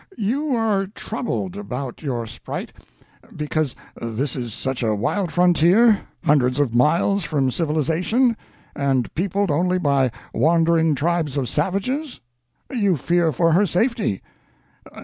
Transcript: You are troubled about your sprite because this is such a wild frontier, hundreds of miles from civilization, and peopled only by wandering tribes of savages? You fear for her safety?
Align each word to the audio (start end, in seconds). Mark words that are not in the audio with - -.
You 0.17 0.55
are 0.55 0.87
troubled 0.87 1.55
about 1.55 2.01
your 2.01 2.25
sprite 2.25 2.73
because 3.35 3.75
this 4.01 4.35
is 4.35 4.51
such 4.51 4.81
a 4.81 4.95
wild 4.95 5.31
frontier, 5.31 6.07
hundreds 6.23 6.59
of 6.59 6.73
miles 6.73 7.23
from 7.23 7.51
civilization, 7.51 8.35
and 8.75 9.13
peopled 9.13 9.51
only 9.51 9.77
by 9.77 10.09
wandering 10.33 10.95
tribes 10.95 11.37
of 11.37 11.47
savages? 11.47 12.19
You 12.73 12.97
fear 12.97 13.31
for 13.31 13.51
her 13.51 13.67
safety? 13.67 14.23